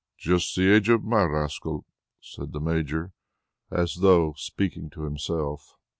[0.17, 1.85] "Just the age of my rascal,"
[2.19, 3.11] said the Major,
[3.69, 5.77] as though speaking to himself.